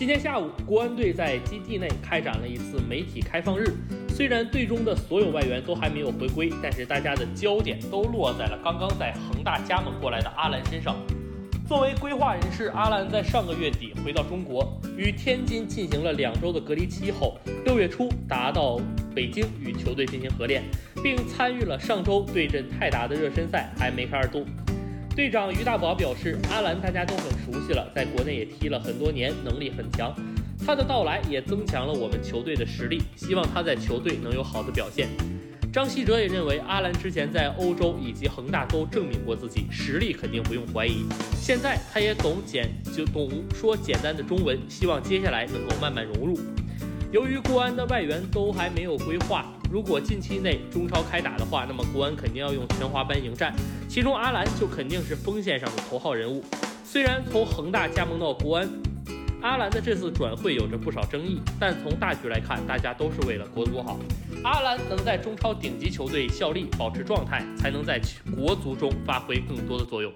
[0.00, 3.76] 今天下午，国安队在基地内开展了一次媒体开放日。
[4.08, 10.96] 虽然队中的所有外援都还没有回归，但是大家的焦点都落在了刚刚在恒大加盟过来的阿兰身上。
[11.68, 17.36] 作为规划人士，阿兰在上个月底回到中国，与天津进行了两周的隔离期后，
[17.66, 18.80] 六月初达到
[19.14, 20.62] 北京与球队进行合练，
[21.04, 24.46] 并参与了上周对阵泰达的热身赛，还梅开二度。
[25.16, 30.14] 队长于大宝表示，阿兰大家都很熟悉了，在国内也踢了很多年，能力很强。
[30.64, 35.08] 他的到来也增强了我们球队的实力，希望他在球队能有好的表现。
[35.72, 41.04] 张稀哲也认为，阿兰之前在欧洲以及恒大都证明过自己实力，肯定不用怀疑。
[41.34, 46.38] 现在他也懂简就懂说简单的中文，希望接下来能够慢慢融入。
[47.12, 53.54] 由于国安的外援都还没有规划，如果近期内中超开打的话，那么国安肯定要用全华班迎战，
[53.88, 56.42] 其中阿兰就肯定是锋线上的头号人物。
[56.84, 58.68] 虽然从恒大加盟到国安，
[59.40, 63.96] 阿兰的这次转会有着不少争议，但从大局来看，大家都是为了国足好。
[64.42, 68.00] 阿兰能在中超顶级球队效力，保持状态，才能在
[68.34, 70.12] 国足中发挥更多的作用。